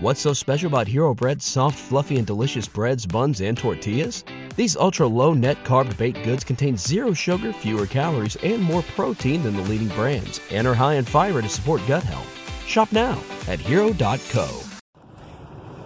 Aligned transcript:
What's 0.00 0.20
so 0.20 0.32
special 0.32 0.68
about 0.68 0.86
Hero 0.86 1.12
Bread's 1.12 1.44
soft, 1.44 1.76
fluffy, 1.76 2.18
and 2.18 2.26
delicious 2.26 2.68
breads, 2.68 3.04
buns, 3.04 3.40
and 3.40 3.58
tortillas? 3.58 4.22
These 4.54 4.76
ultra 4.76 5.08
low 5.08 5.34
net 5.34 5.64
carb 5.64 5.96
baked 5.98 6.22
goods 6.22 6.44
contain 6.44 6.76
zero 6.76 7.12
sugar, 7.12 7.52
fewer 7.52 7.84
calories, 7.84 8.36
and 8.36 8.62
more 8.62 8.82
protein 8.94 9.42
than 9.42 9.56
the 9.56 9.62
leading 9.62 9.88
brands, 9.88 10.40
and 10.52 10.68
are 10.68 10.74
high 10.74 10.94
in 10.94 11.04
fiber 11.04 11.42
to 11.42 11.48
support 11.48 11.82
gut 11.88 12.04
health. 12.04 12.32
Shop 12.64 12.92
now 12.92 13.20
at 13.48 13.58
hero.co. 13.58 14.62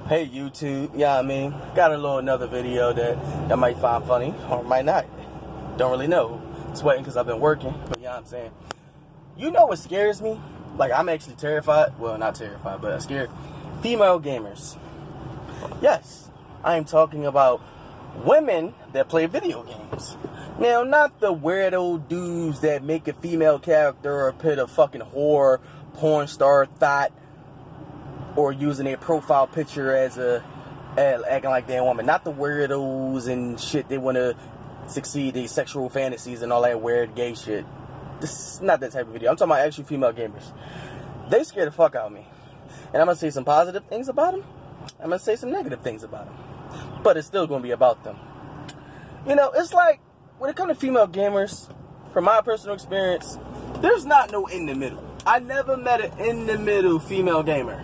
Hey 0.09 0.29
YouTube, 0.29 0.91
yeah, 0.95 1.19
I 1.19 1.23
mean, 1.23 1.55
got 1.75 1.91
a 1.91 1.97
little 1.97 2.19
another 2.19 2.47
video 2.47 2.93
that 2.93 3.17
y'all 3.49 3.57
might 3.57 3.79
find 3.79 4.05
funny 4.05 4.35
or 4.51 4.63
might 4.63 4.85
not. 4.85 5.07
Don't 5.79 5.91
really 5.91 6.07
know. 6.07 6.43
Sweating 6.75 7.03
because 7.03 7.17
I've 7.17 7.27
been 7.27 7.41
working, 7.41 7.73
but 7.89 7.99
yeah, 7.99 8.15
I'm 8.19 8.27
saying. 8.27 8.51
You 9.39 9.51
know 9.51 9.65
what 9.65 9.79
scares 9.79 10.21
me? 10.21 10.39
Like, 10.77 10.93
I'm 10.93 11.09
actually 11.09 11.37
terrified. 11.37 11.99
Well, 11.99 12.19
not 12.19 12.35
terrified, 12.35 12.83
but 12.83 13.01
scared. 13.03 13.31
Female 13.83 14.21
gamers. 14.21 14.79
Yes, 15.81 16.31
I 16.63 16.77
am 16.77 16.85
talking 16.85 17.27
about 17.27 17.61
women 18.25 18.75
that 18.93 19.09
play 19.09 19.27
video 19.27 19.65
games. 19.65 20.17
Now, 20.61 20.85
not 20.85 21.19
the 21.19 21.35
weirdo 21.35 22.07
dudes 22.09 22.61
that 22.61 22.85
make 22.85 23.09
a 23.09 23.13
female 23.13 23.59
character 23.59 24.27
or 24.27 24.33
put 24.33 24.61
a 24.61 24.69
fucking 24.69 25.01
whore, 25.01 25.59
porn 25.95 26.29
star 26.29 26.67
thought, 26.67 27.13
or 28.37 28.53
using 28.53 28.85
their 28.85 28.97
profile 28.97 29.49
picture 29.49 29.97
as 29.97 30.17
a 30.17 30.45
acting 30.97 31.51
like 31.51 31.69
a 31.69 31.83
woman. 31.83 32.07
Not 32.07 32.23
the 32.23 32.33
weirdos 32.33 33.27
and 33.27 33.59
shit. 33.59 33.89
They 33.89 33.99
want 33.99 34.17
to 34.17 34.37
succeed 34.87 35.35
these 35.35 35.51
sexual 35.51 35.89
fantasies 35.89 36.43
and 36.43 36.53
all 36.53 36.63
that 36.63 36.81
weird 36.81 37.17
gay 37.17 37.35
shit. 37.35 37.67
This 38.21 38.55
is 38.55 38.61
not 38.61 38.79
that 38.81 38.93
type 38.93 39.09
of 39.09 39.13
video. 39.13 39.31
I'm 39.31 39.37
talking 39.37 39.51
about 39.51 39.67
actual 39.67 39.85
female 39.85 40.13
gamers. 40.13 40.53
They 41.31 41.43
scare 41.43 41.65
the 41.65 41.73
fuck 41.73 41.97
out 41.97 42.07
of 42.07 42.13
me. 42.13 42.29
And 42.93 43.01
I'm 43.01 43.07
gonna 43.07 43.17
say 43.17 43.31
some 43.31 43.45
positive 43.45 43.85
things 43.87 44.09
about 44.09 44.33
them. 44.33 44.45
I'm 45.01 45.11
gonna 45.11 45.19
say 45.19 45.37
some 45.37 45.51
negative 45.51 45.81
things 45.81 46.03
about 46.03 46.27
them. 46.27 46.37
But 47.03 47.17
it's 47.17 47.27
still 47.27 47.47
gonna 47.47 47.63
be 47.63 47.71
about 47.71 48.05
them. 48.05 48.17
You 49.27 49.37
know, 49.37 49.53
it's 49.55 49.73
like 49.73 50.01
when 50.39 50.51
it 50.51 50.57
comes 50.57 50.73
to 50.73 50.75
female 50.75 51.07
gamers, 51.07 51.73
from 52.13 52.25
my 52.25 52.41
personal 52.41 52.75
experience, 52.75 53.39
there's 53.81 54.05
not 54.05 54.31
no 54.31 54.47
in 54.47 54.67
the 54.67 54.75
middle. 54.75 55.03
I 55.27 55.39
never 55.39 55.77
met 55.77 56.01
an 56.01 56.19
in 56.19 56.47
the 56.47 56.59
middle 56.59 56.99
female 56.99 57.43
gamer. 57.43 57.83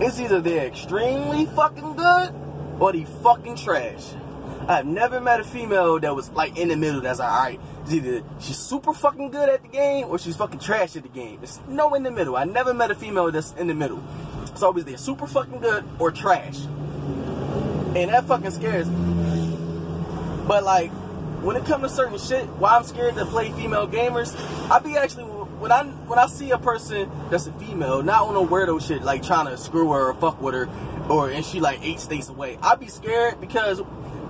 It's 0.00 0.20
either 0.20 0.40
they're 0.40 0.66
extremely 0.66 1.46
fucking 1.46 1.94
good 1.94 2.34
or 2.78 2.92
they 2.92 3.04
fucking 3.04 3.56
trash. 3.56 4.14
I've 4.68 4.84
never 4.84 5.18
met 5.18 5.40
a 5.40 5.44
female 5.44 5.98
that 5.98 6.14
was 6.14 6.28
like 6.32 6.58
in 6.58 6.68
the 6.68 6.76
middle 6.76 7.00
that's 7.00 7.20
like, 7.20 7.30
alright, 7.30 7.60
it's 7.84 7.92
either 7.94 8.22
she's 8.38 8.58
super 8.58 8.92
fucking 8.92 9.30
good 9.30 9.48
at 9.48 9.62
the 9.62 9.68
game 9.68 10.08
or 10.08 10.18
she's 10.18 10.36
fucking 10.36 10.60
trash 10.60 10.94
at 10.94 11.04
the 11.04 11.08
game. 11.08 11.38
There's 11.40 11.58
no 11.66 11.94
in 11.94 12.02
the 12.02 12.10
middle. 12.10 12.36
I 12.36 12.44
never 12.44 12.74
met 12.74 12.90
a 12.90 12.94
female 12.94 13.32
that's 13.32 13.52
in 13.52 13.68
the 13.68 13.74
middle. 13.74 14.02
It's 14.42 14.62
always 14.62 14.84
they're 14.84 14.98
super 14.98 15.26
fucking 15.26 15.60
good 15.60 15.84
or 15.98 16.10
trash. 16.10 16.66
And 16.66 18.10
that 18.10 18.26
fucking 18.26 18.50
scares 18.50 18.90
me. 18.90 19.56
But 20.46 20.64
like, 20.64 20.90
when 21.40 21.56
it 21.56 21.64
comes 21.64 21.84
to 21.84 21.88
certain 21.88 22.18
shit, 22.18 22.46
why 22.58 22.76
I'm 22.76 22.84
scared 22.84 23.14
to 23.14 23.24
play 23.24 23.50
female 23.52 23.88
gamers, 23.88 24.36
I 24.70 24.80
be 24.80 24.98
actually 24.98 25.24
when 25.24 25.72
I 25.72 25.84
when 25.84 26.18
I 26.18 26.26
see 26.26 26.50
a 26.50 26.58
person 26.58 27.10
that's 27.30 27.46
a 27.46 27.52
female, 27.52 28.02
not 28.02 28.28
on 28.28 28.34
no 28.34 28.46
weirdo 28.46 28.86
shit 28.86 29.02
like 29.02 29.22
trying 29.22 29.46
to 29.46 29.56
screw 29.56 29.92
her 29.92 30.10
or 30.10 30.14
fuck 30.14 30.42
with 30.42 30.54
her, 30.54 30.68
or 31.08 31.30
and 31.30 31.44
she 31.44 31.60
like 31.60 31.80
eight 31.82 32.00
states 32.00 32.28
away, 32.28 32.58
I'd 32.62 32.80
be 32.80 32.88
scared 32.88 33.40
because 33.40 33.80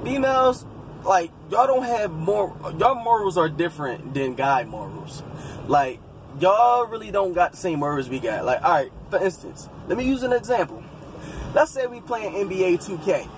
females 0.05 0.65
like 1.05 1.31
y'all 1.51 1.67
don't 1.67 1.85
have 1.85 2.11
more 2.11 2.55
y'all 2.79 2.95
morals 2.95 3.37
are 3.37 3.49
different 3.49 4.15
than 4.15 4.35
guy 4.35 4.65
morals. 4.65 5.23
Like 5.67 6.01
y'all 6.41 6.87
really 6.87 7.11
don't 7.11 7.33
got 7.33 7.53
the 7.53 7.57
same 7.57 7.81
morals 7.81 8.09
we 8.09 8.19
got. 8.19 8.45
Like 8.45 8.63
all 8.63 8.73
right, 8.73 8.93
for 9.11 9.23
instance, 9.23 9.69
let 9.87 9.97
me 9.97 10.05
use 10.05 10.23
an 10.23 10.33
example. 10.33 10.83
Let's 11.55 11.71
say 11.71 11.87
we 11.87 12.01
playing 12.01 12.35
NBA 12.35 12.85
2K. 12.85 13.29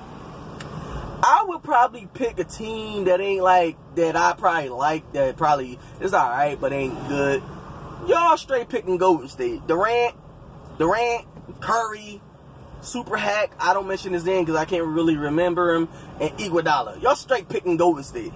I 1.23 1.45
would 1.47 1.63
probably 1.63 2.09
pick 2.15 2.39
a 2.39 2.45
team 2.45 3.05
that 3.05 3.21
ain't 3.21 3.43
like 3.43 3.77
that 3.95 4.17
I 4.17 4.33
probably 4.33 4.71
like 4.71 5.13
that 5.13 5.37
probably 5.37 5.79
is 6.01 6.15
alright 6.15 6.61
but 6.61 6.73
ain't 6.73 7.09
good. 7.09 7.43
Y'all 8.07 8.37
straight 8.37 8.69
picking 8.69 8.97
Golden 8.97 9.29
State. 9.29 9.67
Durant, 9.67 10.15
Durant, 10.79 11.27
Curry, 11.61 12.23
Super 12.83 13.17
Hack, 13.17 13.53
I 13.61 13.75
don't 13.75 13.87
mention 13.87 14.13
his 14.13 14.25
name 14.25 14.45
because 14.45 14.59
I 14.59 14.65
can't 14.65 14.87
really 14.87 15.17
remember 15.17 15.75
him, 15.75 15.89
and 16.21 16.31
Iguodala. 16.39 17.03
Y'all 17.03 17.15
straight 17.15 17.49
picking 17.49 17.77
Golden 17.77 18.03
State. 18.03 18.33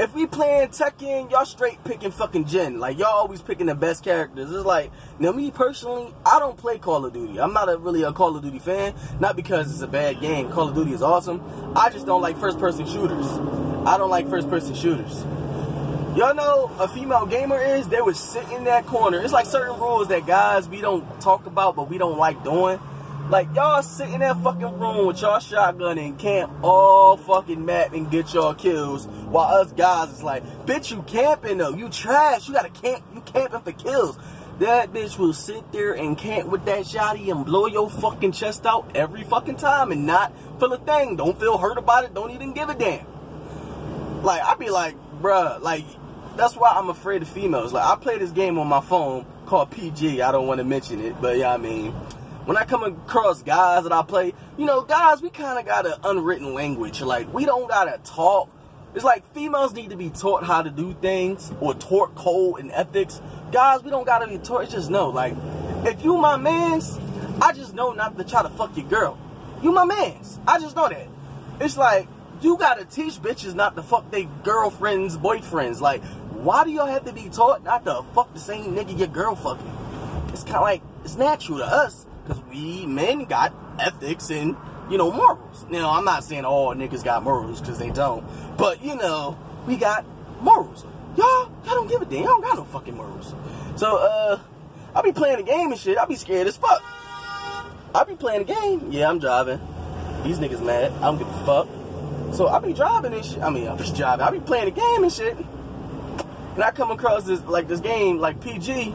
If 0.00 0.14
we 0.14 0.26
playing 0.26 0.68
Tekken, 0.68 1.30
y'all 1.30 1.44
straight 1.44 1.82
picking 1.82 2.12
fucking 2.12 2.44
Jin. 2.44 2.78
Like 2.78 2.98
y'all 2.98 3.08
always 3.08 3.42
picking 3.42 3.66
the 3.66 3.74
best 3.74 4.04
characters. 4.04 4.50
It's 4.50 4.64
like 4.64 4.92
now 5.18 5.32
me 5.32 5.50
personally, 5.50 6.14
I 6.24 6.38
don't 6.38 6.56
play 6.56 6.78
Call 6.78 7.04
of 7.04 7.12
Duty. 7.12 7.40
I'm 7.40 7.52
not 7.52 7.68
a, 7.68 7.76
really 7.76 8.04
a 8.04 8.12
Call 8.12 8.36
of 8.36 8.42
Duty 8.42 8.60
fan. 8.60 8.94
Not 9.18 9.34
because 9.34 9.72
it's 9.72 9.82
a 9.82 9.88
bad 9.88 10.20
game. 10.20 10.50
Call 10.52 10.68
of 10.68 10.76
Duty 10.76 10.92
is 10.92 11.02
awesome. 11.02 11.42
I 11.74 11.90
just 11.90 12.06
don't 12.06 12.22
like 12.22 12.38
first 12.38 12.60
person 12.60 12.86
shooters. 12.86 13.26
I 13.86 13.98
don't 13.98 14.08
like 14.08 14.30
first 14.30 14.48
person 14.48 14.74
shooters. 14.74 15.24
Y'all 16.16 16.34
know 16.34 16.70
a 16.78 16.86
female 16.86 17.26
gamer 17.26 17.60
is 17.60 17.88
they 17.88 18.00
would 18.00 18.16
sit 18.16 18.48
in 18.50 18.64
that 18.64 18.86
corner. 18.86 19.20
It's 19.20 19.32
like 19.32 19.46
certain 19.46 19.78
rules 19.80 20.08
that 20.08 20.26
guys 20.26 20.68
we 20.68 20.80
don't 20.80 21.20
talk 21.20 21.46
about 21.46 21.74
but 21.74 21.90
we 21.90 21.98
don't 21.98 22.18
like 22.18 22.42
doing. 22.44 22.78
Like 23.30 23.54
y'all 23.54 23.82
sit 23.82 24.08
in 24.08 24.20
that 24.20 24.42
fucking 24.42 24.78
room 24.78 25.06
with 25.06 25.20
y'all 25.20 25.38
shotgun 25.38 25.98
and 25.98 26.18
camp 26.18 26.50
all 26.62 27.18
fucking 27.18 27.62
map 27.62 27.92
and 27.92 28.10
get 28.10 28.32
y'all 28.32 28.54
kills, 28.54 29.06
while 29.06 29.54
us 29.54 29.70
guys 29.72 30.08
is 30.10 30.22
like, 30.22 30.42
bitch, 30.64 30.90
you 30.90 31.02
camping 31.02 31.58
though, 31.58 31.74
you 31.74 31.90
trash, 31.90 32.48
you 32.48 32.54
gotta 32.54 32.70
camp, 32.70 33.04
you 33.14 33.20
camping 33.20 33.60
for 33.60 33.72
kills. 33.72 34.18
That 34.60 34.94
bitch 34.94 35.18
will 35.18 35.34
sit 35.34 35.70
there 35.72 35.92
and 35.92 36.16
camp 36.16 36.48
with 36.48 36.64
that 36.64 36.84
shotty 36.84 37.30
and 37.30 37.44
blow 37.44 37.66
your 37.66 37.90
fucking 37.90 38.32
chest 38.32 38.64
out 38.64 38.90
every 38.94 39.24
fucking 39.24 39.56
time 39.56 39.92
and 39.92 40.06
not 40.06 40.32
feel 40.58 40.72
a 40.72 40.78
thing. 40.78 41.16
Don't 41.16 41.38
feel 41.38 41.58
hurt 41.58 41.76
about 41.76 42.04
it. 42.04 42.14
Don't 42.14 42.30
even 42.30 42.54
give 42.54 42.70
a 42.70 42.74
damn. 42.74 43.06
Like 44.22 44.40
I 44.42 44.54
be 44.54 44.70
like, 44.70 44.96
bruh, 45.20 45.60
like 45.60 45.84
that's 46.38 46.56
why 46.56 46.70
I'm 46.70 46.88
afraid 46.88 47.20
of 47.20 47.28
females. 47.28 47.74
Like 47.74 47.84
I 47.84 47.94
play 47.96 48.16
this 48.16 48.30
game 48.30 48.58
on 48.58 48.68
my 48.68 48.80
phone 48.80 49.26
called 49.44 49.70
PG. 49.70 50.22
I 50.22 50.32
don't 50.32 50.46
want 50.46 50.58
to 50.58 50.64
mention 50.64 51.02
it, 51.02 51.20
but 51.20 51.36
yeah, 51.36 51.52
I 51.52 51.58
mean 51.58 51.94
when 52.48 52.56
I 52.56 52.64
come 52.64 52.82
across 52.82 53.42
guys 53.42 53.82
that 53.82 53.92
I 53.92 54.00
play, 54.00 54.32
you 54.56 54.64
know, 54.64 54.80
guys, 54.80 55.20
we 55.20 55.28
kind 55.28 55.58
of 55.58 55.66
got 55.66 55.84
an 55.84 55.92
unwritten 56.02 56.54
language. 56.54 57.02
Like, 57.02 57.30
we 57.30 57.44
don't 57.44 57.68
got 57.68 57.84
to 57.84 58.10
talk. 58.10 58.48
It's 58.94 59.04
like 59.04 59.34
females 59.34 59.74
need 59.74 59.90
to 59.90 59.98
be 59.98 60.08
taught 60.08 60.44
how 60.44 60.62
to 60.62 60.70
do 60.70 60.94
things 60.94 61.52
or 61.60 61.74
taught 61.74 62.14
code 62.14 62.60
and 62.60 62.72
ethics. 62.72 63.20
Guys, 63.52 63.82
we 63.82 63.90
don't 63.90 64.06
got 64.06 64.20
to 64.20 64.28
be 64.28 64.38
taught. 64.38 64.62
It's 64.62 64.72
just 64.72 64.88
know, 64.88 65.10
like, 65.10 65.34
if 65.84 66.02
you 66.02 66.16
my 66.16 66.38
mans, 66.38 66.98
I 67.42 67.52
just 67.52 67.74
know 67.74 67.92
not 67.92 68.16
to 68.16 68.24
try 68.24 68.42
to 68.42 68.48
fuck 68.48 68.74
your 68.78 68.86
girl. 68.86 69.18
You 69.62 69.70
my 69.70 69.84
mans. 69.84 70.40
I 70.48 70.58
just 70.58 70.74
know 70.74 70.88
that. 70.88 71.06
It's 71.60 71.76
like, 71.76 72.08
you 72.40 72.56
got 72.56 72.78
to 72.78 72.86
teach 72.86 73.20
bitches 73.20 73.54
not 73.54 73.76
to 73.76 73.82
fuck 73.82 74.10
their 74.10 74.24
girlfriends, 74.42 75.18
boyfriends. 75.18 75.82
Like, 75.82 76.02
why 76.30 76.64
do 76.64 76.70
y'all 76.70 76.86
have 76.86 77.04
to 77.04 77.12
be 77.12 77.28
taught 77.28 77.62
not 77.62 77.84
to 77.84 78.06
fuck 78.14 78.32
the 78.32 78.40
same 78.40 78.74
nigga 78.74 78.98
your 78.98 79.08
girl 79.08 79.34
fucking? 79.34 80.30
It's 80.32 80.44
kind 80.44 80.56
of 80.56 80.62
like, 80.62 80.82
it's 81.04 81.16
natural 81.16 81.58
to 81.58 81.66
us 81.66 82.06
because 82.28 82.42
we 82.44 82.84
men 82.86 83.24
got 83.24 83.54
ethics 83.78 84.30
and, 84.30 84.54
you 84.90 84.98
know, 84.98 85.10
morals. 85.10 85.64
Now, 85.70 85.90
I'm 85.90 86.04
not 86.04 86.24
saying 86.24 86.44
all 86.44 86.74
niggas 86.74 87.02
got 87.02 87.22
morals 87.22 87.60
because 87.60 87.78
they 87.78 87.90
don't. 87.90 88.24
But, 88.58 88.84
you 88.84 88.96
know, 88.96 89.38
we 89.66 89.76
got 89.76 90.04
morals. 90.42 90.84
Y'all, 91.16 91.50
y'all 91.64 91.74
don't 91.74 91.88
give 91.88 92.02
a 92.02 92.04
damn. 92.04 92.24
Y'all 92.24 92.40
got 92.40 92.56
no 92.56 92.64
fucking 92.64 92.94
morals. 92.94 93.34
So, 93.76 93.96
uh, 93.96 94.38
I'll 94.94 95.02
be 95.02 95.12
playing 95.12 95.40
a 95.40 95.42
game 95.42 95.72
and 95.72 95.80
shit. 95.80 95.96
I'll 95.96 96.06
be 96.06 96.16
scared 96.16 96.46
as 96.46 96.56
fuck. 96.56 96.82
I'll 97.94 98.04
be 98.04 98.14
playing 98.14 98.42
a 98.42 98.44
game. 98.44 98.92
Yeah, 98.92 99.08
I'm 99.08 99.18
driving. 99.18 99.60
These 100.22 100.38
niggas 100.38 100.62
mad. 100.62 100.92
I 100.92 101.00
don't 101.02 101.18
give 101.18 101.28
a 101.28 101.46
fuck. 101.46 101.68
So 102.34 102.46
I'll 102.48 102.60
be 102.60 102.74
driving 102.74 103.14
and 103.14 103.24
shit. 103.24 103.42
I 103.42 103.48
mean, 103.48 103.66
I'll 103.66 103.76
be 103.76 103.90
driving. 103.92 104.24
I'll 104.24 104.32
be 104.32 104.40
playing 104.40 104.68
a 104.68 104.70
game 104.70 105.02
and 105.02 105.12
shit. 105.12 105.36
And 106.54 106.62
I 106.62 106.72
come 106.72 106.90
across 106.90 107.24
this, 107.24 107.42
like, 107.44 107.68
this 107.68 107.80
game, 107.80 108.18
like 108.18 108.42
PG. 108.42 108.92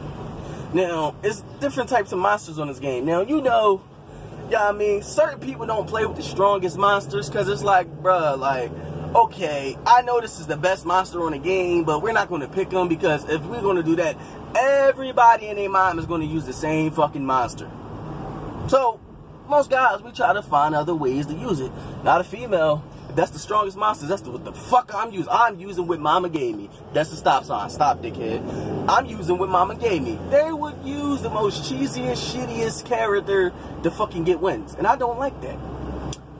Now, 0.74 1.14
it's 1.22 1.42
different 1.60 1.88
types 1.88 2.10
of 2.10 2.18
monsters 2.18 2.58
on 2.58 2.66
this 2.66 2.80
game. 2.80 3.04
Now, 3.04 3.20
you 3.20 3.40
know, 3.40 3.80
yeah, 4.50 4.68
I 4.68 4.72
mean, 4.72 5.02
certain 5.02 5.38
people 5.38 5.66
don't 5.66 5.88
play 5.88 6.04
with 6.04 6.16
the 6.16 6.22
strongest 6.22 6.76
monsters 6.76 7.30
because 7.30 7.48
it's 7.48 7.62
like, 7.62 7.86
bruh, 8.02 8.36
like, 8.36 8.72
okay, 9.14 9.78
I 9.86 10.02
know 10.02 10.20
this 10.20 10.40
is 10.40 10.48
the 10.48 10.56
best 10.56 10.84
monster 10.84 11.22
on 11.22 11.30
the 11.30 11.38
game, 11.38 11.84
but 11.84 12.02
we're 12.02 12.12
not 12.12 12.28
going 12.28 12.40
to 12.40 12.48
pick 12.48 12.70
them 12.70 12.88
because 12.88 13.22
if 13.28 13.40
we're 13.44 13.60
going 13.60 13.76
to 13.76 13.84
do 13.84 13.94
that, 13.96 14.16
everybody 14.56 15.46
in 15.46 15.56
their 15.56 15.70
mind 15.70 16.00
is 16.00 16.06
going 16.06 16.22
to 16.22 16.26
use 16.26 16.44
the 16.44 16.52
same 16.52 16.90
fucking 16.90 17.24
monster. 17.24 17.70
So, 18.66 18.98
most 19.48 19.70
guys, 19.70 20.02
we 20.02 20.10
try 20.10 20.32
to 20.32 20.42
find 20.42 20.74
other 20.74 20.94
ways 20.94 21.26
to 21.26 21.34
use 21.34 21.60
it. 21.60 21.70
Not 22.02 22.20
a 22.20 22.24
female. 22.24 22.82
That's 23.10 23.30
the 23.30 23.38
strongest 23.38 23.76
monster. 23.76 24.06
That's 24.06 24.22
the, 24.22 24.30
what 24.30 24.44
the 24.44 24.52
fuck 24.52 24.92
I'm 24.94 25.12
using. 25.12 25.30
I'm 25.30 25.58
using 25.60 25.86
what 25.86 26.00
mama 26.00 26.28
gave 26.28 26.56
me. 26.56 26.68
That's 26.92 27.10
the 27.10 27.16
stop 27.16 27.44
sign. 27.44 27.70
Stop, 27.70 28.02
dickhead. 28.02 28.88
I'm 28.88 29.06
using 29.06 29.38
what 29.38 29.48
mama 29.48 29.76
gave 29.76 30.02
me. 30.02 30.18
They 30.30 30.52
would 30.52 30.76
use 30.84 31.22
the 31.22 31.30
most 31.30 31.70
cheesiest, 31.70 32.34
shittiest 32.34 32.84
character 32.86 33.52
to 33.82 33.90
fucking 33.90 34.24
get 34.24 34.40
wins. 34.40 34.74
And 34.74 34.86
I 34.86 34.96
don't 34.96 35.18
like 35.18 35.40
that. 35.42 35.58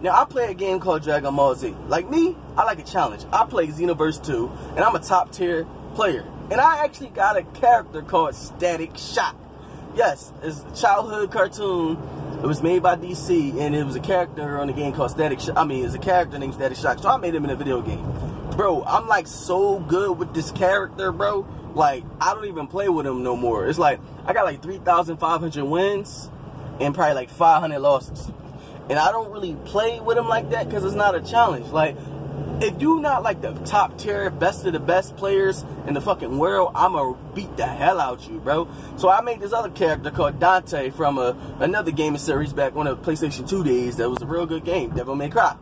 Now, 0.01 0.21
I 0.21 0.25
play 0.25 0.51
a 0.51 0.55
game 0.55 0.81
called 0.81 1.03
Dragon 1.03 1.35
Ball 1.35 1.55
Z. 1.55 1.75
Like 1.89 2.11
me, 2.11 2.37
I 2.57 2.65
like 2.65 2.79
a 2.79 2.83
challenge. 2.83 3.25
I 3.33 3.47
play 3.47 3.69
Xenoverse 3.69 4.23
2, 4.25 4.53
and 4.77 4.81
I'm 4.81 4.95
a 4.95 4.99
top 4.99 5.33
tier 5.33 5.67
player. 5.95 6.27
And 6.51 6.61
I 6.61 6.85
actually 6.85 7.09
got 7.09 7.39
a 7.39 7.43
character 7.43 8.03
called 8.03 8.35
Static 8.35 8.99
Shock. 8.99 9.37
Yes, 9.95 10.33
it's 10.43 10.63
a 10.63 10.77
childhood 10.83 11.31
cartoon 11.31 11.97
It 12.45 12.47
was 12.47 12.63
made 12.63 12.83
by 12.83 12.97
DC, 12.97 13.59
and 13.59 13.75
it 13.75 13.85
was 13.85 13.97
a 13.97 14.01
character 14.01 14.61
on 14.61 14.67
the 14.67 14.75
game 14.75 14.93
called 14.93 15.11
Static. 15.11 15.39
I 15.57 15.65
mean, 15.65 15.83
it's 15.83 15.95
a 15.95 15.99
character 15.99 16.39
named 16.39 16.53
Static 16.53 16.77
Shock. 16.77 16.99
So 16.99 17.09
I 17.09 17.17
made 17.17 17.35
him 17.35 17.43
in 17.45 17.49
a 17.49 17.57
video 17.57 17.81
game, 17.81 18.05
bro. 18.55 18.85
I'm 18.85 19.09
like 19.09 19.27
so 19.27 19.79
good 19.79 20.19
with 20.19 20.35
this 20.35 20.53
character, 20.53 21.11
bro. 21.11 21.47
Like 21.75 22.05
I 22.21 22.35
don't 22.35 22.45
even 22.45 22.67
play 22.67 22.91
with 22.91 23.07
him 23.07 23.23
no 23.23 23.35
more. 23.35 23.67
It's 23.67 23.79
like 23.79 23.99
I 24.27 24.35
got 24.35 24.45
like 24.45 24.63
3,500 24.63 25.65
wins 25.65 26.31
and 26.81 26.95
probably 26.95 27.15
like 27.15 27.31
500 27.31 27.79
losses, 27.79 28.31
and 28.91 28.99
I 28.99 29.11
don't 29.11 29.33
really 29.33 29.57
play 29.65 30.01
with 30.01 30.19
him 30.19 30.29
like 30.29 30.51
that 30.51 30.67
because 30.67 30.85
it's 30.85 30.95
not 30.95 31.15
a 31.15 31.23
challenge. 31.23 31.69
Like 31.69 31.97
if 32.61 32.81
you 32.81 33.01
not 33.01 33.23
like 33.23 33.41
the 33.41 33.53
top 33.65 33.99
tier, 33.99 34.31
best 34.31 34.65
of 34.65 34.73
the 34.73 34.81
best 34.81 35.17
players 35.17 35.65
in 35.87 35.95
the 35.95 36.01
fucking 36.01 36.39
world, 36.39 36.73
I'ma 36.75 37.15
beat 37.35 37.57
the 37.57 37.67
hell 37.67 38.01
out 38.01 38.29
you, 38.29 38.39
bro. 38.39 38.69
So 38.97 39.09
I 39.09 39.21
made 39.21 39.41
this 39.41 39.53
other 39.53 39.71
character 39.71 40.11
called 40.11 40.39
Dante 40.39 40.91
from 40.91 41.19
a, 41.19 41.37
another 41.59 41.91
gaming 41.91 42.19
series 42.19 42.53
back 42.53 42.77
on 42.77 42.87
the 42.87 42.97
PlayStation 42.97 43.49
2 43.49 43.65
days 43.65 43.97
that 43.97 44.09
was 44.09 44.23
a 44.23 44.27
real 44.27 44.47
good 44.47 44.65
game, 44.65 44.91
Devil 44.91 45.17
May 45.17 45.31
Cry. 45.31 45.57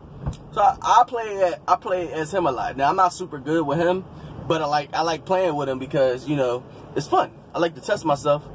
So 0.53 0.61
I, 0.61 0.77
I 0.81 1.03
play 1.05 1.53
I 1.67 1.75
play 1.75 2.11
as 2.13 2.33
him 2.33 2.45
a 2.45 2.51
lot. 2.51 2.77
Now 2.77 2.89
I'm 2.89 2.95
not 2.95 3.11
super 3.13 3.39
good 3.39 3.65
with 3.65 3.79
him, 3.79 4.05
but 4.47 4.61
I 4.61 4.65
like 4.65 4.93
I 4.93 5.01
like 5.01 5.25
playing 5.25 5.55
with 5.55 5.67
him 5.67 5.79
because 5.79 6.27
you 6.27 6.35
know 6.35 6.63
it's 6.95 7.07
fun. 7.07 7.31
I 7.53 7.59
like 7.59 7.75
to 7.75 7.81
test 7.81 8.05
myself, 8.05 8.47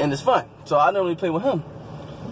and 0.00 0.12
it's 0.12 0.22
fun. 0.22 0.48
So 0.64 0.78
I 0.78 0.90
normally 0.90 1.16
play 1.16 1.30
with 1.30 1.42
him. 1.42 1.62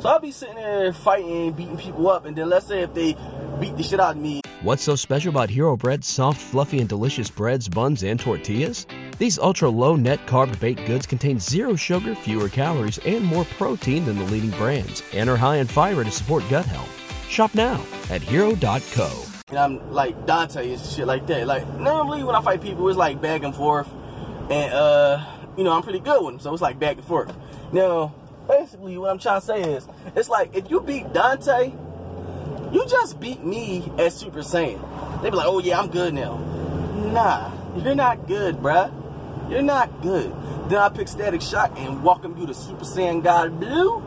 So 0.01 0.09
I'll 0.09 0.21
be 0.21 0.31
sitting 0.31 0.57
there 0.57 0.93
fighting, 0.93 1.53
beating 1.53 1.77
people 1.77 2.09
up, 2.09 2.27
and 2.27 2.37
then 2.37 2.49
let's 2.49 2.67
say 2.67 2.83
if 2.83 2.95
they 2.95 3.17
beat 3.61 3.77
the 3.77 3.83
shit 3.83 4.01
out 4.01 4.17
of 4.17 4.23
me. 4.23 4.41
What's 4.63 4.83
so 4.83 4.97
special 4.97 5.31
about 5.31 5.51
Hero 5.51 5.77
Bread's 5.77 6.09
soft, 6.09 6.41
fluffy, 6.41 6.81
and 6.81 6.89
delicious 6.89 7.31
breads, 7.31 7.69
buns, 7.69 8.03
and 8.03 8.19
tortillas? 8.19 8.87
These 9.19 9.39
ultra 9.39 9.69
low 9.69 9.97
net 9.97 10.27
carb 10.27 10.59
baked 10.59 10.87
goods 10.87 11.07
contain 11.07 11.39
zero 11.39 11.77
sugar, 11.77 12.15
fewer 12.15 12.49
calories, 12.49 12.99
and 12.99 13.25
more 13.25 13.45
protein 13.57 14.05
than 14.05 14.19
the 14.19 14.25
leading 14.25 14.51
brands, 14.51 15.03
and 15.13 15.31
are 15.31 15.37
high 15.37 15.57
in 15.57 15.67
fiber 15.67 16.05
to 16.05 16.11
support 16.11 16.43
gut 16.51 16.65
health. 16.67 16.91
Shop 17.29 17.55
now 17.55 17.85
at 18.11 18.23
hero.co. 18.23 19.25
And 19.49 19.59
I'm 19.59 19.93
like 19.93 20.27
Dante 20.27 20.73
and 20.73 20.81
shit 20.81 21.07
like 21.07 21.27
that. 21.29 21.47
Like 21.47 21.69
normally 21.79 22.25
when 22.25 22.35
I 22.35 22.41
fight 22.41 22.61
people, 22.61 22.89
it's 22.89 22.99
like 22.99 23.21
back 23.21 23.43
and 23.43 23.55
forth, 23.55 23.89
and 24.51 24.73
uh, 24.73 25.25
you 25.57 25.65
know 25.65 25.73
I'm 25.73 25.83
pretty 25.83 26.01
good 26.01 26.25
with 26.25 26.35
them, 26.35 26.41
so 26.41 26.53
it's 26.53 26.63
like 26.63 26.79
back 26.79 26.97
and 26.97 27.07
forth. 27.07 27.35
Now, 27.73 28.15
basically, 28.49 28.99
what 28.99 29.11
I'm 29.11 29.19
trying 29.19 29.41
to 29.41 29.47
say 29.47 29.63
is, 29.75 29.87
it's 30.15 30.29
like 30.29 30.57
if 30.57 30.71
you 30.71 30.81
beat 30.81 31.13
Dante, 31.13 31.73
you 32.73 32.87
just 32.89 33.21
beat 33.21 33.45
me 33.45 33.91
as 33.99 34.17
Super 34.17 34.41
Saiyan. 34.41 35.23
They 35.23 35.31
be 35.31 35.37
like, 35.37 35.47
oh 35.47 35.59
yeah, 35.59 35.81
I'm 35.81 35.89
good 35.89 36.15
now. 36.15 36.39
Nah, 37.13 37.53
you're 37.77 37.95
not 37.95 38.27
good, 38.27 38.57
bruh. 38.57 38.93
You're 39.51 39.63
not 39.63 40.03
good. 40.03 40.35
Then 40.69 40.79
I 40.79 40.89
pick 40.89 41.07
Static 41.09 41.41
Shock 41.41 41.79
and 41.79 42.03
welcome 42.03 42.37
you 42.37 42.47
to 42.47 42.55
Super 42.55 42.85
Saiyan 42.85 43.23
God 43.23 43.61
Blue. 43.61 44.03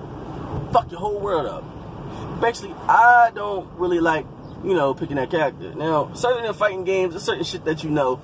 Fuck 0.73 0.91
your 0.91 0.99
whole 0.99 1.19
world 1.19 1.45
up. 1.45 2.41
Basically, 2.41 2.75
I 2.87 3.31
don't 3.33 3.69
really 3.77 3.99
like, 3.99 4.25
you 4.63 4.73
know, 4.73 4.93
picking 4.93 5.15
that 5.15 5.31
character. 5.31 5.73
Now, 5.73 6.13
certain 6.13 6.45
in 6.45 6.53
fighting 6.53 6.83
games, 6.83 7.13
there's 7.13 7.23
certain 7.23 7.43
shit 7.45 7.63
that 7.65 7.83
you 7.83 7.89
know, 7.89 8.21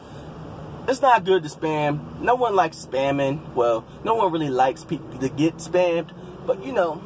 it's 0.88 1.02
not 1.02 1.24
good 1.24 1.44
to 1.44 1.50
spam. 1.50 2.20
No 2.20 2.36
one 2.36 2.56
likes 2.56 2.86
spamming. 2.86 3.54
Well, 3.54 3.86
no 4.04 4.16
one 4.16 4.32
really 4.32 4.50
likes 4.50 4.84
people 4.84 5.18
to 5.18 5.30
get 5.30 5.58
spammed. 5.58 6.12
But 6.46 6.66
you 6.66 6.74
know, 6.74 7.02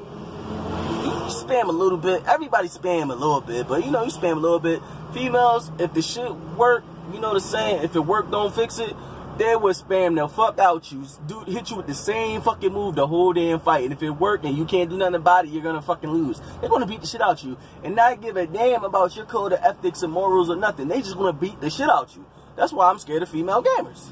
you 1.30 1.36
spam 1.36 1.70
a 1.70 1.72
little 1.72 1.98
bit. 1.98 2.24
Everybody 2.26 2.68
spam 2.68 3.12
a 3.12 3.14
little 3.14 3.42
bit, 3.42 3.68
but 3.68 3.86
you 3.86 3.92
know, 3.92 4.04
you 4.04 4.12
spam 4.12 4.38
a 4.38 4.40
little 4.40 4.60
bit. 4.60 4.82
Females, 5.14 5.72
if 5.78 5.94
the 5.94 6.02
shit 6.02 6.34
work, 6.58 6.84
you 7.14 7.20
know 7.20 7.34
the 7.34 7.40
saying, 7.40 7.84
if 7.84 7.96
it 7.96 8.00
work, 8.00 8.32
don't 8.32 8.54
fix 8.54 8.80
it. 8.80 8.96
They 9.38 9.56
will 9.56 9.74
spam 9.74 10.16
the 10.16 10.28
fuck 10.28 10.60
out 10.60 10.92
you. 10.92 11.06
Dude, 11.28 11.48
hit 11.48 11.70
you 11.70 11.78
with 11.78 11.88
the 11.88 11.94
same 11.94 12.42
fucking 12.42 12.74
move 12.74 12.96
the 12.96 13.08
whole 13.08 13.32
damn 13.32 13.60
fight. 13.60 13.86
And 13.86 13.94
if 13.94 14.04
it 14.04 14.10
work 14.10 14.44
and 14.44 14.58
you 14.58 14.66
can't 14.66 14.90
do 14.90 14.98
nothing 14.98 15.16
about 15.16 15.46
it, 15.46 15.52
you're 15.52 15.64
gonna 15.64 15.82
fucking 15.82 16.10
lose. 16.10 16.42
They're 16.60 16.70
gonna 16.70 16.86
beat 16.86 17.02
the 17.02 17.08
shit 17.08 17.22
out 17.22 17.44
you 17.44 17.58
and 17.84 17.96
not 17.96 18.22
give 18.22 18.36
a 18.36 18.46
damn 18.46 18.84
about 18.84 19.16
your 19.16 19.26
code 19.26 19.54
of 19.54 19.60
ethics 19.62 20.02
and 20.02 20.12
morals 20.12 20.50
or 20.50 20.56
nothing. 20.58 20.88
They 20.88 21.00
just 21.00 21.16
gonna 21.16 21.32
beat 21.32 21.62
the 21.62 21.70
shit 21.70 21.90
out 21.90 22.16
you. 22.16 22.26
That's 22.58 22.74
why 22.74 22.90
I'm 22.90 23.00
scared 23.00 23.24
of 23.24 23.30
female 23.30 23.64
gamers. 23.64 24.08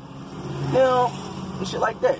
You 0.68 0.74
know, 0.74 1.12
and 1.58 1.68
shit 1.68 1.82
like 1.82 2.00
that. 2.02 2.20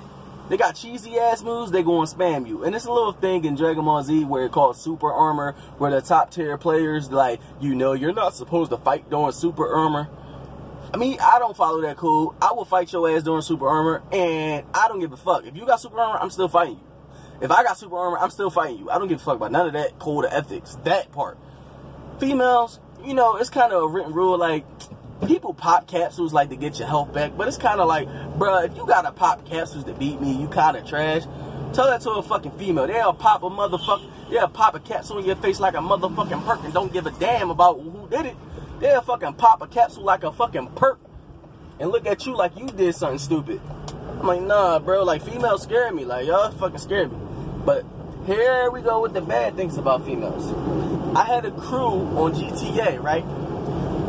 They 0.50 0.56
got 0.56 0.76
cheesy 0.76 1.18
ass 1.18 1.44
moves, 1.44 1.72
they 1.72 1.84
go 1.84 2.00
and 2.00 2.10
spam 2.10 2.48
you. 2.48 2.64
And 2.64 2.74
it's 2.74 2.86
a 2.86 2.92
little 2.92 3.12
thing 3.12 3.44
in 3.44 3.56
Dragon 3.56 3.84
Ball 3.84 4.02
Z 4.02 4.24
where 4.24 4.46
it's 4.46 4.54
called 4.54 4.78
super 4.78 5.12
armor, 5.12 5.54
where 5.78 5.92
the 5.92 6.02
top 6.02 6.32
tier 6.32 6.58
players, 6.58 7.12
like, 7.12 7.42
you 7.60 7.76
know, 7.76 7.92
you're 7.92 8.14
not 8.14 8.34
supposed 8.34 8.72
to 8.72 8.78
fight 8.78 9.10
during 9.10 9.34
super 9.34 9.68
armor. 9.68 10.08
I 10.94 10.98
mean, 10.98 11.18
I 11.22 11.38
don't 11.40 11.56
follow 11.56 11.82
that 11.82 11.98
code. 11.98 12.36
I 12.42 12.54
will 12.54 12.64
fight 12.64 12.94
your 12.94 13.10
ass 13.10 13.24
during 13.24 13.42
super 13.42 13.68
armor, 13.68 14.02
and 14.12 14.66
I 14.74 14.88
don't 14.88 15.00
give 15.00 15.12
a 15.12 15.18
fuck. 15.18 15.46
If 15.46 15.56
you 15.58 15.66
got 15.66 15.82
super 15.82 16.00
armor, 16.00 16.18
I'm 16.18 16.30
still 16.30 16.48
fighting 16.48 16.76
you. 16.76 16.88
If 17.42 17.52
I 17.52 17.64
got 17.64 17.78
super 17.78 17.98
armor, 17.98 18.18
I'm 18.18 18.30
still 18.30 18.50
fighting 18.50 18.80
you. 18.80 18.90
I 18.90 18.98
don't 18.98 19.10
give 19.10 19.20
a 19.20 19.24
fuck 19.24 19.36
about 19.36 19.52
none 19.52 19.68
of 19.68 19.74
that 19.74 20.00
code 20.00 20.24
of 20.24 20.32
ethics, 20.32 20.78
that 20.86 21.12
part. 21.12 21.38
Females, 22.20 22.80
you 23.04 23.14
know, 23.14 23.36
it's 23.36 23.50
kind 23.50 23.74
of 23.74 23.84
a 23.84 23.88
written 23.88 24.14
rule, 24.14 24.38
like, 24.38 24.66
people 25.26 25.54
pop 25.54 25.88
capsules 25.88 26.34
like 26.34 26.50
to 26.50 26.56
get 26.56 26.78
your 26.80 26.88
health 26.88 27.14
back, 27.14 27.36
but 27.36 27.48
it's 27.48 27.58
kind 27.58 27.80
of 27.80 27.88
like, 27.88 28.08
bruh, 28.38 28.66
if 28.66 28.76
you 28.76 28.86
gotta 28.86 29.12
pop 29.12 29.46
capsules 29.46 29.84
to 29.86 29.94
beat 29.94 30.22
me, 30.22 30.34
you 30.34 30.48
kind 30.48 30.78
of 30.78 30.86
trash. 30.86 31.24
Tell 31.74 31.88
that 31.88 32.02
to 32.02 32.12
a 32.12 32.24
fucking 32.24 32.58
female. 32.58 32.88
They'll 32.88 33.14
pop 33.14 33.44
a 33.44 33.50
motherfucker, 33.50 34.30
they'll 34.30 34.48
pop 34.48 34.76
a 34.76 34.80
capsule 34.80 35.20
in 35.20 35.26
your 35.26 35.36
face 35.36 35.60
like 35.60 35.74
a 35.74 35.78
motherfucking 35.78 36.46
perk 36.46 36.64
and 36.64 36.74
don't 36.74 36.94
give 36.94 37.06
a 37.06 37.12
damn 37.12 37.50
about 37.50 37.80
who 37.80 38.08
did 38.10 38.28
it. 38.28 38.36
They'll 38.80 39.02
fucking 39.02 39.34
pop 39.34 39.62
a 39.62 39.68
capsule 39.68 40.04
like 40.04 40.24
a 40.24 40.32
fucking 40.32 40.70
perk 40.76 41.00
and 41.80 41.90
look 41.90 42.06
at 42.06 42.26
you 42.26 42.36
like 42.36 42.58
you 42.58 42.68
did 42.68 42.96
something 42.96 43.20
stupid. 43.20 43.62
I'm 44.20 44.26
like, 44.26 44.42
nah, 44.42 44.80
bro, 44.80 45.04
like 45.04 45.22
females 45.24 45.64
scare 45.64 45.92
me. 45.92 46.06
Like, 46.06 46.28
y'all 46.28 46.52
fucking 46.52 46.80
scare 46.80 47.08
me. 47.08 47.18
But 47.66 47.86
here 48.26 48.70
we 48.72 48.82
go 48.82 49.02
with 49.02 49.14
the 49.14 49.22
bad 49.22 49.56
things 49.56 49.78
about 49.78 50.06
females. 50.06 50.54
I 51.16 51.24
had 51.24 51.46
a 51.46 51.52
crew 51.52 52.06
on 52.18 52.34
GTA, 52.34 53.02
right? 53.02 53.24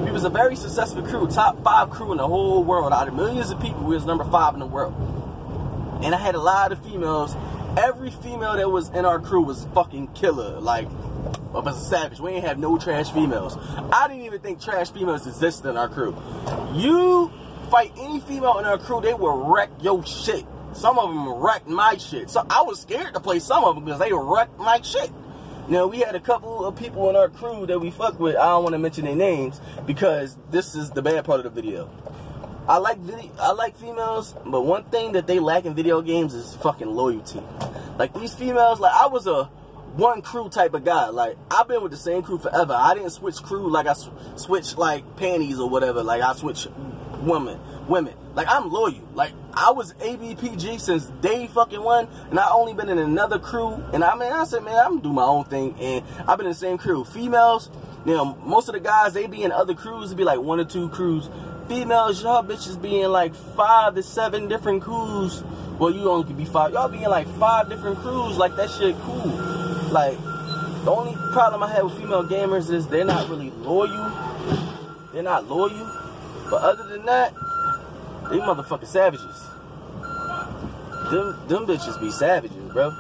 We 0.09 0.13
was 0.13 0.25
a 0.25 0.31
very 0.31 0.57
successful 0.57 1.03
crew, 1.03 1.27
top 1.27 1.63
five 1.63 1.91
crew 1.91 2.13
in 2.13 2.17
the 2.17 2.27
whole 2.27 2.65
world. 2.65 2.95
Out 2.95 3.09
of 3.09 3.15
millions 3.15 3.51
of 3.51 3.61
people, 3.61 3.85
we 3.85 3.95
was 3.95 4.07
number 4.07 4.25
five 4.25 4.55
in 4.55 4.61
the 4.61 4.65
world. 4.65 4.95
And 6.03 6.15
I 6.15 6.19
had 6.19 6.35
a 6.35 6.41
lot 6.41 6.73
of 6.73 6.83
females. 6.83 7.37
Every 7.77 8.11
female 8.11 8.57
that 8.57 8.71
was 8.71 8.89
in 8.89 9.05
our 9.05 9.21
crew 9.21 9.43
was 9.43 9.67
fucking 9.75 10.15
killer. 10.15 10.61
Like, 10.61 10.89
up 11.55 11.67
as 11.67 11.77
a 11.77 11.85
savage. 11.85 12.21
We 12.21 12.31
ain't 12.31 12.47
have 12.47 12.59
no 12.59 12.79
trash 12.79 13.13
females. 13.13 13.59
I 13.93 14.09
didn't 14.09 14.23
even 14.23 14.41
think 14.41 14.63
trash 14.63 14.91
females 14.91 15.27
existed 15.27 15.69
in 15.69 15.77
our 15.77 15.91
crew. 15.91 16.17
You 16.73 17.31
fight 17.71 17.93
any 17.99 18.21
female 18.21 18.59
in 18.61 18.65
our 18.65 18.79
crew, 18.79 19.03
they 19.03 19.13
will 19.13 19.53
wreck 19.53 19.69
your 19.83 20.07
shit. 20.07 20.47
Some 20.73 20.99
of 20.99 21.11
them 21.11 21.29
wrecked 21.29 21.69
my 21.69 21.99
shit. 21.99 22.31
So 22.31 22.47
I 22.49 22.63
was 22.63 22.81
scared 22.81 23.13
to 23.13 23.21
play 23.21 23.41
some 23.41 23.63
of 23.63 23.75
them 23.75 23.85
because 23.85 24.01
they 24.01 24.15
wrecked 24.15 24.59
my 24.59 24.81
shit. 24.81 25.11
Now 25.69 25.87
we 25.87 25.99
had 25.99 26.15
a 26.15 26.21
couple 26.21 26.65
of 26.65 26.77
people 26.77 27.11
in 27.11 27.17
our 27.17 27.29
crew 27.29 27.67
that 27.67 27.79
we 27.79 27.91
fuck 27.91 28.19
with. 28.19 28.37
I 28.37 28.47
don't 28.47 28.63
want 28.63 28.73
to 28.73 28.79
mention 28.79 29.05
their 29.05 29.15
names 29.15 29.61
because 29.85 30.39
this 30.51 30.75
is 30.75 30.91
the 30.91 31.03
bad 31.03 31.27
part 31.27 31.41
of 31.41 31.45
the 31.45 31.51
video. 31.51 31.91
I 32.67 32.79
like 32.79 32.97
video, 32.99 33.31
I 33.39 33.53
like 33.53 33.77
females, 33.77 34.35
but 34.47 34.63
one 34.63 34.85
thing 34.85 35.13
that 35.13 35.27
they 35.27 35.39
lack 35.39 35.67
in 35.67 35.75
video 35.75 36.01
games 36.01 36.33
is 36.33 36.55
fucking 36.57 36.89
loyalty. 36.89 37.43
Like 37.99 38.15
these 38.15 38.33
females, 38.33 38.81
like 38.81 38.95
I 38.95 39.09
was 39.09 39.27
a 39.27 39.45
one 39.97 40.23
crew 40.23 40.49
type 40.49 40.73
of 40.73 40.85
guy. 40.85 41.09
Like 41.09 41.37
I've 41.51 41.69
been 41.69 41.83
with 41.83 41.93
the 41.93 41.99
same 41.99 42.23
crew 42.23 42.39
forever. 42.39 42.73
I 42.73 42.95
didn't 42.95 43.11
switch 43.11 43.43
crew 43.43 43.71
like 43.71 43.87
I 43.87 43.93
sw- 43.93 44.09
switched 44.37 44.79
like 44.79 45.17
panties 45.17 45.61
or 45.61 45.69
whatever. 45.69 46.03
Like 46.03 46.23
I 46.23 46.35
switched 46.35 46.69
women, 47.21 47.61
women. 47.87 48.15
Like 48.39 48.47
I'm 48.49 48.71
loyal. 48.71 49.03
Like 49.15 49.33
I 49.53 49.73
was 49.73 49.95
ABPG 49.95 50.79
since 50.79 51.07
day 51.21 51.49
fucking 51.49 51.83
one, 51.83 52.07
and 52.31 52.39
I 52.39 52.49
only 52.53 52.73
been 52.73 52.89
in 52.89 52.99
another 52.99 53.41
crew. 53.41 53.73
And 53.93 54.05
I 54.05 54.15
mean, 54.15 54.33
I 54.33 54.45
said, 54.45 54.63
man, 54.63 54.77
I'm 54.77 55.01
do 55.01 55.13
my 55.13 55.25
own 55.25 55.43
thing, 55.47 55.75
and 55.81 56.05
I've 56.21 56.39
been 56.39 56.47
in 56.47 56.53
the 56.53 56.55
same 56.55 56.79
crew. 56.79 57.05
Females, 57.05 57.69
you 58.07 58.15
know, 58.15 58.37
most 58.45 58.69
of 58.69 58.75
the 58.75 58.81
guys 58.81 59.13
they 59.13 59.27
be 59.27 59.43
in 59.43 59.51
other 59.51 59.75
crews. 59.75 60.11
It'd 60.11 60.19
be 60.19 60.23
like 60.23 60.39
one 60.39 60.61
or 60.61 60.65
two 60.65 60.89
crews. 60.91 61.29
Females, 61.67 62.23
y'all 62.23 62.45
bitches 62.45 62.81
be 62.81 63.01
in 63.01 63.11
like 63.11 63.35
five 63.35 63.97
to 63.97 64.05
seven 64.05 64.47
different 64.47 64.83
crews. 64.83 65.43
Well, 65.81 65.91
you 65.91 66.09
only 66.09 66.25
could 66.25 66.37
be 66.37 66.45
five. 66.45 66.73
Y'all 66.73 66.89
be 66.89 67.03
in 67.03 67.11
like 67.11 67.27
five 67.41 67.69
different 67.69 67.99
crews. 67.99 68.37
Like 68.37 68.55
that 68.55 68.71
shit 68.71 68.95
cool. 69.01 69.27
Like 69.91 70.17
the 70.85 70.93
only 70.93 71.17
problem 71.33 71.65
I 71.65 71.73
have 71.73 71.87
with 71.87 71.99
female 71.99 72.23
gamers 72.23 72.71
is 72.71 72.87
they're 72.87 73.05
not 73.05 73.29
really 73.29 73.51
loyal. 73.51 74.13
They're 75.13 75.25
not 75.25 75.49
loyal. 75.49 75.91
But 76.49 76.63
other 76.63 76.85
than 76.85 77.05
that, 77.07 77.35
they 78.31 78.39
motherfucking 78.39 78.87
savages. 78.87 79.43
Them, 81.11 81.39
them 81.49 81.67
bitches 81.67 81.99
be 82.01 82.11
savages, 82.11 82.73
bro. 82.73 82.91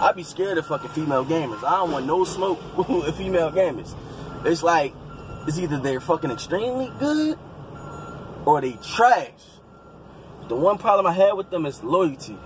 I 0.00 0.12
be 0.16 0.24
scared 0.24 0.58
of 0.58 0.66
fucking 0.66 0.90
female 0.90 1.24
gamers. 1.24 1.62
I 1.62 1.76
don't 1.76 1.92
want 1.92 2.06
no 2.06 2.24
smoke 2.24 2.60
with 2.88 3.16
female 3.16 3.52
gamers. 3.52 3.94
It's 4.44 4.62
like, 4.62 4.92
it's 5.46 5.58
either 5.58 5.78
they're 5.78 6.00
fucking 6.00 6.30
extremely 6.30 6.90
good 6.98 7.38
or 8.44 8.60
they 8.60 8.72
trash. 8.82 9.30
The 10.48 10.56
one 10.56 10.78
problem 10.78 11.06
I 11.06 11.12
had 11.12 11.34
with 11.34 11.50
them 11.50 11.66
is 11.66 11.82
loyalty. 11.84 12.36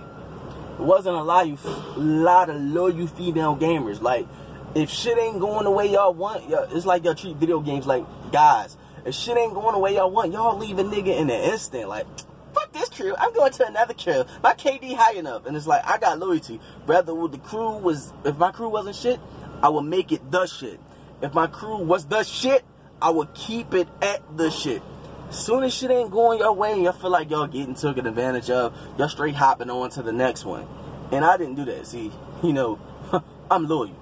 It 0.79 0.83
wasn't 0.83 1.15
a 1.15 1.23
lot 1.23 1.49
of, 1.49 1.97
lot 1.97 2.49
of 2.51 2.61
loyal 2.61 3.07
female 3.07 3.55
gamers. 3.55 4.01
Like, 4.01 4.27
if 4.75 4.91
shit 4.91 5.17
ain't 5.17 5.39
going 5.39 5.63
the 5.63 5.71
way 5.71 5.91
y'all 5.91 6.13
want, 6.13 6.43
it's 6.47 6.85
like 6.85 7.03
y'all 7.03 7.15
treat 7.15 7.37
video 7.37 7.59
games 7.59 7.87
like 7.87 8.05
guys. 8.31 8.77
If 9.07 9.15
shit 9.15 9.37
ain't 9.37 9.53
going 9.53 9.71
the 9.71 9.79
way 9.79 9.95
y'all 9.95 10.11
want, 10.11 10.33
y'all 10.33 10.57
leave 10.57 10.77
a 10.79 10.83
nigga 10.83 11.17
in 11.17 11.29
an 11.29 11.51
instant. 11.51 11.87
Like, 11.87 12.05
fuck 12.53 12.73
this 12.73 12.89
crew. 12.89 13.15
I'm 13.17 13.31
going 13.31 13.53
to 13.53 13.65
another 13.65 13.93
crew. 13.93 14.25
My 14.43 14.53
KD 14.53 14.97
high 14.97 15.13
enough, 15.13 15.45
and 15.45 15.55
it's 15.55 15.65
like 15.65 15.81
I 15.85 15.97
got 15.97 16.19
loyalty. 16.19 16.59
Rather, 16.85 17.13
the 17.29 17.37
crew 17.37 17.77
was 17.77 18.11
if 18.25 18.37
my 18.37 18.51
crew 18.51 18.67
wasn't 18.67 18.97
shit, 18.97 19.21
I 19.63 19.69
would 19.69 19.83
make 19.83 20.11
it 20.11 20.29
the 20.29 20.45
shit. 20.45 20.81
If 21.21 21.33
my 21.33 21.47
crew 21.47 21.77
was 21.77 22.05
the 22.07 22.23
shit, 22.23 22.65
I 23.01 23.11
would 23.11 23.33
keep 23.33 23.73
it 23.73 23.87
at 24.01 24.21
the 24.35 24.51
shit. 24.51 24.83
Soon 25.29 25.63
as 25.63 25.73
shit 25.73 25.89
ain't 25.89 26.11
going 26.11 26.39
your 26.39 26.51
way, 26.51 26.77
y'all 26.81 26.91
feel 26.91 27.09
like 27.09 27.29
y'all 27.29 27.47
getting 27.47 27.75
taken 27.75 28.07
advantage 28.07 28.49
of, 28.49 28.75
y'all 28.97 29.07
straight 29.07 29.35
hopping 29.35 29.69
on 29.69 29.89
to 29.91 30.03
the 30.03 30.11
next 30.11 30.43
one. 30.43 30.67
And 31.13 31.23
I 31.23 31.37
didn't 31.37 31.55
do 31.55 31.63
that. 31.63 31.87
See, 31.87 32.11
you 32.43 32.51
know, 32.51 32.77
I'm 33.49 33.69
loyal. 33.69 33.95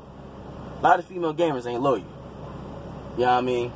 A 0.80 0.82
lot 0.82 0.98
of 0.98 1.06
female 1.06 1.36
gamers 1.36 1.68
ain't 1.68 1.82
loyal. 1.82 2.00
You 2.00 2.06
know 3.22 3.26
what 3.26 3.30
I 3.30 3.42
mean? 3.42 3.72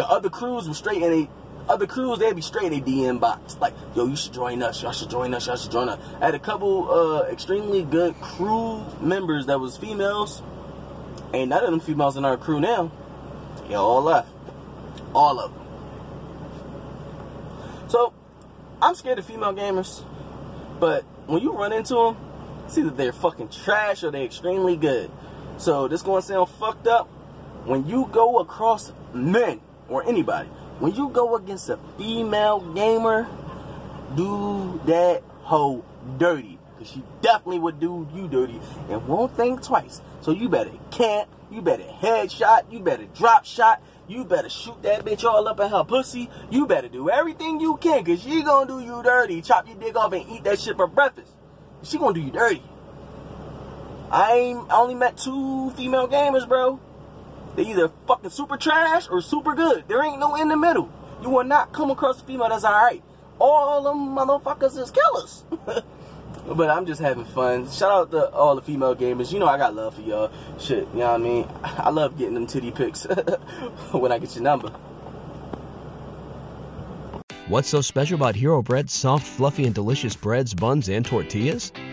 The 0.00 0.08
other 0.08 0.30
crews 0.30 0.66
were 0.66 0.72
straight 0.72 1.02
in 1.02 1.12
a 1.12 1.28
other 1.70 1.86
crews, 1.86 2.20
they'd 2.20 2.34
be 2.34 2.40
straight 2.40 2.72
a 2.72 2.80
DM 2.82 3.20
box. 3.20 3.58
Like, 3.60 3.74
yo, 3.94 4.06
you 4.06 4.16
should 4.16 4.32
join 4.32 4.62
us. 4.62 4.82
Y'all 4.82 4.92
should 4.92 5.10
join 5.10 5.34
us. 5.34 5.46
Y'all 5.46 5.56
should 5.56 5.70
join 5.70 5.90
us. 5.90 6.00
I 6.22 6.24
had 6.24 6.34
a 6.34 6.38
couple 6.38 6.90
uh, 6.90 7.24
extremely 7.24 7.82
good 7.82 8.18
crew 8.22 8.82
members 8.98 9.44
that 9.44 9.60
was 9.60 9.76
females. 9.76 10.40
Ain't 11.34 11.50
none 11.50 11.62
of 11.64 11.70
them 11.70 11.80
females 11.80 12.16
in 12.16 12.24
our 12.24 12.38
crew 12.38 12.60
now. 12.60 12.90
They 13.68 13.74
all 13.74 14.00
left. 14.00 14.30
All 15.14 15.38
of 15.38 15.52
them. 15.52 15.60
So, 17.90 18.14
I'm 18.80 18.94
scared 18.94 19.18
of 19.18 19.26
female 19.26 19.52
gamers. 19.52 20.02
But 20.80 21.02
when 21.26 21.42
you 21.42 21.52
run 21.52 21.74
into 21.74 21.94
them, 21.94 22.16
it's 22.64 22.78
either 22.78 22.88
they're 22.88 23.12
fucking 23.12 23.50
trash 23.50 24.02
or 24.02 24.10
they're 24.10 24.24
extremely 24.24 24.78
good. 24.78 25.10
So, 25.58 25.88
this 25.88 26.00
going 26.00 26.22
to 26.22 26.26
sound 26.26 26.48
fucked 26.48 26.86
up. 26.86 27.06
When 27.66 27.86
you 27.86 28.08
go 28.10 28.38
across 28.38 28.94
men 29.12 29.60
or 29.90 30.04
anybody, 30.04 30.48
when 30.78 30.94
you 30.94 31.10
go 31.10 31.36
against 31.36 31.68
a 31.68 31.78
female 31.98 32.60
gamer, 32.72 33.28
do 34.16 34.80
that 34.86 35.22
hoe 35.42 35.84
dirty. 36.18 36.58
Cause 36.78 36.90
she 36.90 37.02
definitely 37.20 37.58
would 37.58 37.78
do 37.78 38.08
you 38.14 38.26
dirty 38.28 38.58
and 38.88 39.06
won't 39.06 39.36
think 39.36 39.62
twice. 39.62 40.00
So 40.22 40.30
you 40.30 40.48
better 40.48 40.70
camp, 40.90 41.28
you 41.50 41.60
better 41.60 41.82
headshot, 41.82 42.72
you 42.72 42.80
better 42.80 43.04
drop 43.14 43.44
shot, 43.44 43.82
you 44.08 44.24
better 44.24 44.48
shoot 44.48 44.82
that 44.82 45.04
bitch 45.04 45.24
all 45.24 45.46
up 45.46 45.60
in 45.60 45.68
her 45.68 45.84
pussy. 45.84 46.30
You 46.50 46.66
better 46.66 46.88
do 46.88 47.10
everything 47.10 47.60
you 47.60 47.76
can, 47.76 48.02
cause 48.04 48.22
she 48.22 48.42
gonna 48.42 48.66
do 48.66 48.80
you 48.80 49.02
dirty. 49.02 49.42
Chop 49.42 49.68
your 49.68 49.76
dick 49.76 49.94
off 49.96 50.12
and 50.14 50.26
eat 50.30 50.44
that 50.44 50.58
shit 50.58 50.76
for 50.76 50.86
breakfast. 50.86 51.32
She 51.82 51.98
gonna 51.98 52.14
do 52.14 52.20
you 52.20 52.30
dirty. 52.30 52.62
I 54.10 54.34
ain't 54.34 54.72
I 54.72 54.76
only 54.76 54.94
met 54.94 55.18
two 55.18 55.70
female 55.72 56.08
gamers, 56.08 56.48
bro. 56.48 56.80
They 57.56 57.64
either 57.64 57.90
fucking 58.06 58.30
super 58.30 58.56
trash 58.56 59.08
or 59.10 59.20
super 59.20 59.54
good. 59.54 59.84
There 59.88 60.02
ain't 60.02 60.18
no 60.18 60.34
in 60.36 60.48
the 60.48 60.56
middle. 60.56 60.90
You 61.22 61.30
will 61.30 61.44
not 61.44 61.72
come 61.72 61.90
across 61.90 62.20
a 62.20 62.24
female 62.24 62.48
that's 62.48 62.64
alright. 62.64 63.02
All 63.38 63.82
them 63.82 64.16
motherfuckers 64.16 64.78
is 64.78 64.90
killers. 64.90 65.44
but 66.56 66.70
I'm 66.70 66.86
just 66.86 67.00
having 67.00 67.24
fun. 67.24 67.70
Shout 67.70 67.90
out 67.90 68.10
to 68.12 68.30
all 68.30 68.54
the 68.54 68.62
female 68.62 68.94
gamers. 68.94 69.32
You 69.32 69.38
know 69.38 69.46
I 69.46 69.56
got 69.56 69.74
love 69.74 69.94
for 69.94 70.02
y'all. 70.02 70.30
Shit, 70.58 70.88
you 70.92 71.00
know 71.00 71.12
what 71.12 71.14
I 71.14 71.18
mean? 71.18 71.48
I 71.64 71.90
love 71.90 72.16
getting 72.16 72.34
them 72.34 72.46
titty 72.46 72.70
pics 72.70 73.04
when 73.92 74.12
I 74.12 74.18
get 74.18 74.34
your 74.34 74.44
number. 74.44 74.72
What's 77.48 77.68
so 77.68 77.80
special 77.80 78.14
about 78.14 78.36
Hero 78.36 78.62
Bread's 78.62 78.92
soft, 78.92 79.26
fluffy, 79.26 79.64
and 79.64 79.74
delicious 79.74 80.14
breads, 80.14 80.54
buns, 80.54 80.88
and 80.88 81.04
tortillas? 81.04 81.72